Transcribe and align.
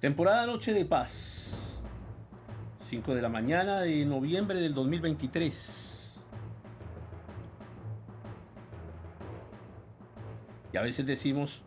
Temporada 0.00 0.46
Noche 0.46 0.72
de 0.72 0.86
Paz. 0.86 1.78
5 2.88 3.14
de 3.14 3.20
la 3.20 3.28
mañana 3.28 3.82
de 3.82 4.06
noviembre 4.06 4.58
del 4.58 4.72
2023. 4.72 6.16
Y 10.72 10.76
a 10.78 10.80
veces 10.80 11.04
decimos, 11.04 11.62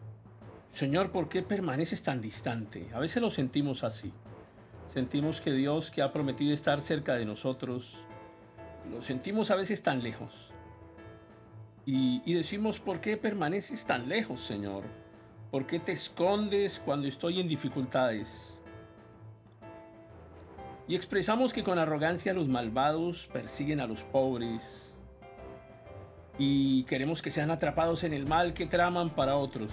Señor, 0.72 1.12
¿por 1.12 1.30
qué 1.30 1.44
permaneces 1.44 2.02
tan 2.02 2.22
distante? 2.22 2.90
A 2.96 3.00
veces 3.00 3.22
lo 3.22 3.30
sentimos 3.30 3.84
así. 3.84 4.12
Sentimos 4.92 5.40
que 5.40 5.52
Dios 5.52 5.92
que 5.92 6.02
ha 6.02 6.12
prometido 6.12 6.56
estar 6.56 6.82
cerca 6.82 7.14
de 7.14 7.26
nosotros, 7.26 8.00
lo 8.90 9.04
sentimos 9.04 9.52
a 9.52 9.56
veces 9.56 9.84
tan 9.84 10.02
lejos. 10.02 10.52
Y, 11.86 12.24
y 12.26 12.34
decimos, 12.34 12.80
¿por 12.80 13.00
qué 13.00 13.16
permaneces 13.16 13.86
tan 13.86 14.10
lejos, 14.10 14.42
Señor? 14.44 15.03
¿Por 15.54 15.68
qué 15.68 15.78
te 15.78 15.92
escondes 15.92 16.82
cuando 16.84 17.08
estoy 17.08 17.40
en 17.40 17.48
dificultades? 17.48 18.58
Y 20.88 20.96
expresamos 20.96 21.54
que 21.54 21.64
con 21.64 21.78
arrogancia 21.78 22.34
los 22.34 22.48
malvados 22.48 23.30
persiguen 23.32 23.80
a 23.80 23.86
los 23.86 24.02
pobres. 24.02 24.92
Y 26.40 26.86
queremos 26.86 27.22
que 27.22 27.30
sean 27.30 27.52
atrapados 27.52 28.04
en 28.04 28.14
el 28.14 28.26
mal 28.26 28.56
que 28.56 28.66
traman 28.66 29.12
para 29.12 29.38
otros, 29.38 29.72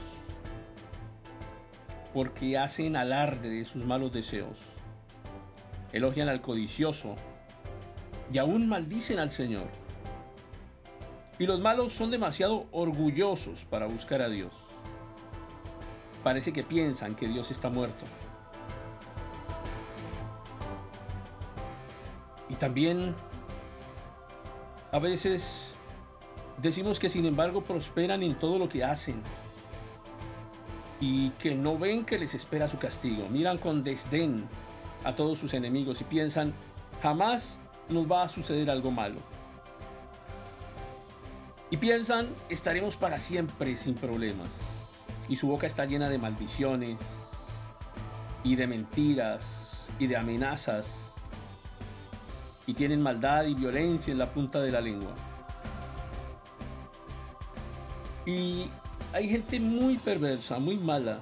porque 2.13 2.59
hacen 2.59 2.95
alarde 2.95 3.49
de 3.49 3.65
sus 3.65 3.83
malos 3.83 4.13
deseos, 4.13 4.59
elogian 5.95 6.29
al 6.29 6.43
codicioso. 6.43 7.15
Y 8.31 8.37
aún 8.37 8.69
maldicen 8.69 9.19
al 9.19 9.31
Señor. 9.31 9.69
Y 11.39 11.47
los 11.47 11.59
malos 11.59 11.95
son 11.95 12.11
demasiado 12.11 12.67
orgullosos 12.71 13.65
para 13.65 13.87
buscar 13.87 14.21
a 14.21 14.29
Dios 14.29 14.53
parece 16.23 16.53
que 16.53 16.63
piensan 16.63 17.15
que 17.15 17.29
Dios 17.29 17.51
está 17.51 17.69
muerto. 17.69 18.05
Y 22.49 22.55
también 22.55 23.15
a 24.93 24.99
veces 24.99 25.73
decimos 26.59 26.99
que 26.99 27.09
sin 27.09 27.27
embargo 27.27 27.63
prosperan 27.63 28.23
en 28.23 28.35
todo 28.35 28.59
lo 28.59 28.69
que 28.69 28.85
hacen 28.85 29.23
y 31.01 31.31
que 31.31 31.55
no 31.55 31.79
ven 31.79 32.05
que 32.05 32.19
les 32.19 32.35
espera 32.35 32.69
su 32.69 32.79
castigo. 32.79 33.29
Miran 33.29 33.59
con 33.59 33.83
desdén 33.83 34.49
a 35.05 35.15
todos 35.15 35.39
sus 35.39 35.55
enemigos 35.55 36.01
y 36.01 36.05
piensan, 36.05 36.53
jamás 37.03 37.59
nos 37.89 38.11
va 38.11 38.25
a 38.25 38.29
suceder 38.29 38.71
algo 38.71 38.91
malo. 38.91 39.21
Y 41.71 41.77
piensan, 41.77 42.29
estaremos 42.49 42.97
para 42.97 43.19
siempre 43.21 43.77
sin 43.77 43.95
problemas 43.95 44.49
y 45.31 45.37
su 45.37 45.47
boca 45.47 45.67
está 45.67 45.87
llena 45.87 46.11
de 46.11 46.19
maldiciones 46.19 46.99
y 48.45 48.57
de 48.57 48.67
mentiras 48.67 49.87
y 49.99 50.07
de 50.09 50.17
amenazas 50.17 50.87
y 52.67 52.75
tienen 52.75 53.01
maldad 53.01 53.45
y 53.45 53.55
violencia 53.55 54.13
en 54.13 54.19
la 54.19 54.27
punta 54.27 54.61
de 54.61 54.73
la 54.73 54.81
lengua. 54.81 55.13
Y 58.27 58.69
hay 59.13 59.29
gente 59.29 59.59
muy 59.61 59.99
perversa, 59.99 60.59
muy 60.59 60.77
mala, 60.77 61.21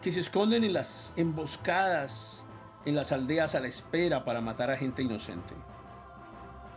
que 0.00 0.12
se 0.12 0.20
esconden 0.20 0.64
en 0.64 0.72
las 0.72 1.12
emboscadas, 1.16 2.42
en 2.84 2.94
las 2.94 3.12
aldeas 3.12 3.54
a 3.54 3.60
la 3.60 3.68
espera 3.68 4.24
para 4.24 4.40
matar 4.40 4.70
a 4.70 4.76
gente 4.76 5.02
inocente. 5.02 5.54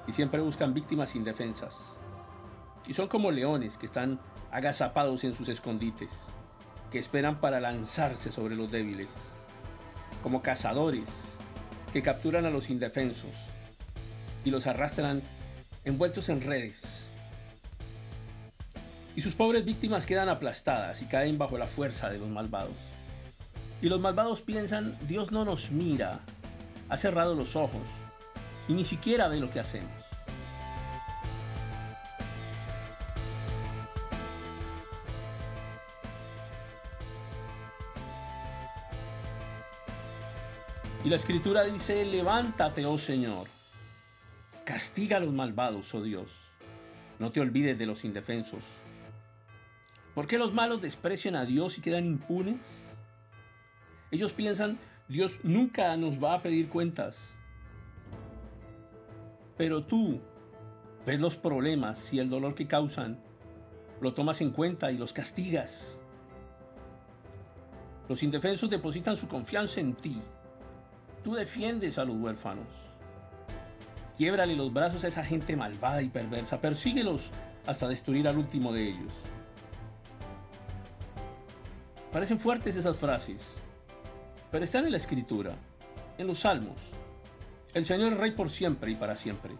Y 0.07 0.11
siempre 0.11 0.41
buscan 0.41 0.73
víctimas 0.73 1.15
indefensas. 1.15 1.85
Y 2.85 2.93
son 2.93 3.07
como 3.07 3.31
leones 3.31 3.77
que 3.77 3.85
están 3.85 4.19
agazapados 4.53 5.23
en 5.23 5.35
sus 5.35 5.49
escondites, 5.49 6.11
que 6.91 6.99
esperan 6.99 7.41
para 7.41 7.59
lanzarse 7.59 8.31
sobre 8.31 8.55
los 8.55 8.71
débiles. 8.71 9.09
Como 10.21 10.41
cazadores 10.41 11.09
que 11.91 12.01
capturan 12.01 12.45
a 12.45 12.49
los 12.49 12.69
indefensos 12.69 13.31
y 14.45 14.51
los 14.51 14.67
arrastran 14.67 15.21
envueltos 15.85 16.29
en 16.29 16.41
redes. 16.41 16.81
Y 19.15 19.21
sus 19.21 19.33
pobres 19.33 19.65
víctimas 19.65 20.05
quedan 20.05 20.29
aplastadas 20.29 21.01
y 21.01 21.05
caen 21.05 21.37
bajo 21.37 21.57
la 21.57 21.67
fuerza 21.67 22.09
de 22.09 22.19
los 22.19 22.29
malvados. 22.29 22.75
Y 23.81 23.89
los 23.89 23.99
malvados 23.99 24.41
piensan, 24.41 24.95
Dios 25.07 25.31
no 25.31 25.45
nos 25.45 25.71
mira, 25.71 26.21
ha 26.89 26.97
cerrado 26.97 27.35
los 27.35 27.55
ojos 27.55 27.81
y 28.67 28.73
ni 28.73 28.85
siquiera 28.85 29.27
ve 29.27 29.39
lo 29.39 29.51
que 29.51 29.59
hacemos. 29.59 30.02
Y 41.03 41.09
la 41.09 41.17
escritura 41.17 41.65
dice, 41.65 42.05
levántate, 42.05 42.85
oh 42.85 42.97
Señor, 42.97 43.47
castiga 44.63 45.17
a 45.17 45.19
los 45.19 45.33
malvados, 45.33 45.93
oh 45.93 46.01
Dios, 46.01 46.29
no 47.19 47.29
te 47.29 47.41
olvides 47.41 47.77
de 47.77 47.85
los 47.85 48.05
indefensos. 48.05 48.61
¿Por 50.15 50.27
qué 50.27 50.37
los 50.37 50.53
malos 50.53 50.81
desprecian 50.81 51.35
a 51.35 51.43
Dios 51.43 51.77
y 51.77 51.81
quedan 51.81 52.05
impunes? 52.05 52.55
Ellos 54.11 54.31
piensan, 54.31 54.79
Dios 55.09 55.41
nunca 55.43 55.97
nos 55.97 56.23
va 56.23 56.35
a 56.35 56.41
pedir 56.41 56.69
cuentas. 56.69 57.17
Pero 59.57 59.83
tú 59.83 60.21
ves 61.05 61.19
los 61.19 61.35
problemas 61.35 62.13
y 62.13 62.19
el 62.19 62.29
dolor 62.29 62.55
que 62.55 62.67
causan, 62.67 63.19
lo 63.99 64.13
tomas 64.13 64.39
en 64.39 64.51
cuenta 64.51 64.89
y 64.89 64.97
los 64.97 65.11
castigas. 65.11 65.97
Los 68.07 68.23
indefensos 68.23 68.69
depositan 68.69 69.17
su 69.17 69.27
confianza 69.27 69.81
en 69.81 69.95
ti 69.95 70.21
Tú 71.23 71.33
defiendes 71.33 71.97
a 71.97 72.03
los 72.03 72.15
huérfanos. 72.17 72.65
Quiebrale 74.17 74.55
los 74.55 74.73
brazos 74.73 75.03
a 75.03 75.07
esa 75.07 75.23
gente 75.23 75.55
malvada 75.55 76.01
y 76.01 76.09
perversa. 76.09 76.59
Persíguelos 76.59 77.29
hasta 77.65 77.87
destruir 77.87 78.27
al 78.27 78.37
último 78.37 78.73
de 78.73 78.89
ellos. 78.89 79.13
Parecen 82.11 82.37
fuertes 82.37 82.75
esas 82.75 82.97
frases, 82.97 83.41
pero 84.51 84.63
están 84.63 84.85
en 84.85 84.91
la 84.91 84.97
escritura, 84.97 85.53
en 86.17 86.27
los 86.27 86.41
salmos. 86.41 86.77
El 87.73 87.85
Señor 87.85 88.13
es 88.13 88.19
rey 88.19 88.31
por 88.31 88.51
siempre 88.51 88.91
y 88.91 88.95
para 88.95 89.15
siempre. 89.15 89.53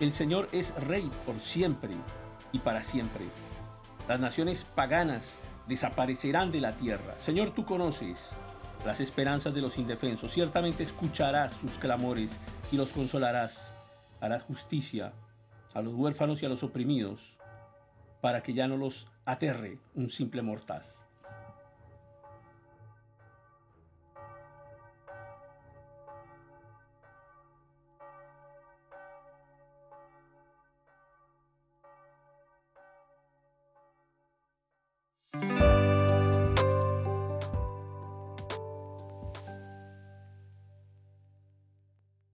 El 0.00 0.12
Señor 0.12 0.48
es 0.52 0.74
rey 0.76 1.10
por 1.26 1.40
siempre 1.40 1.94
y 2.52 2.58
para 2.60 2.82
siempre. 2.82 3.24
Las 4.08 4.20
naciones 4.20 4.64
paganas 4.64 5.38
desaparecerán 5.66 6.52
de 6.52 6.60
la 6.60 6.72
tierra. 6.72 7.16
Señor, 7.18 7.50
tú 7.50 7.66
conoces 7.66 8.30
las 8.86 9.00
esperanzas 9.00 9.52
de 9.52 9.60
los 9.60 9.78
indefensos. 9.78 10.32
Ciertamente 10.32 10.82
escucharás 10.82 11.52
sus 11.52 11.72
clamores 11.72 12.38
y 12.72 12.76
los 12.76 12.90
consolarás. 12.90 13.74
Harás 14.20 14.42
justicia 14.44 15.12
a 15.74 15.82
los 15.82 15.94
huérfanos 15.94 16.42
y 16.42 16.46
a 16.46 16.48
los 16.48 16.62
oprimidos, 16.62 17.36
para 18.22 18.42
que 18.42 18.54
ya 18.54 18.66
no 18.66 18.76
los 18.76 19.06
aterre 19.26 19.78
un 19.94 20.08
simple 20.08 20.40
mortal. 20.40 20.82